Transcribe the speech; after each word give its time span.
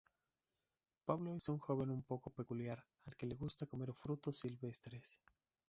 Pablo 1.05 1.35
es 1.35 1.47
un 1.47 1.59
joven 1.59 1.91
un 1.91 2.01
poco 2.01 2.31
peculiar 2.31 2.83
al 3.05 3.15
que 3.15 3.27
le 3.27 3.35
gusta 3.35 3.67
comer 3.67 3.93
frutos 3.93 4.39
silvestres. 4.39 5.19